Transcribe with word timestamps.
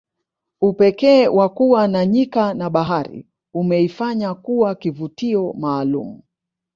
upekee 0.61 1.27
wa 1.27 1.49
kuwa 1.49 1.87
na 1.87 2.05
nyika 2.05 2.53
na 2.53 2.69
bahari 2.69 3.27
umeifanya 3.53 4.33
kuwa 4.35 4.75
kivutio 4.75 5.53
maalum 5.53 6.21